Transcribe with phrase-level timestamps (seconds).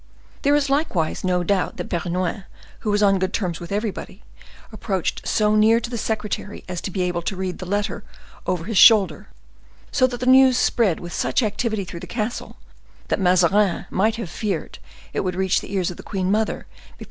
[0.41, 2.45] There is likewise no doubt that Bernouin,
[2.79, 4.23] who was on good terms with everybody,
[4.71, 8.03] approached so near to the secretary as to be able to read the letter
[8.47, 9.27] over his shoulder;
[9.91, 12.57] so that the news spread with such activity through the castle,
[13.09, 14.79] that Mazarin might have feared
[15.13, 16.99] it would reach the ears of the queen mother before M.